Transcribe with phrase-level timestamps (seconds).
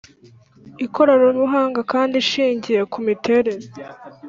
[0.85, 3.53] Ikoranabuhanga kandi ishingiye ku miterere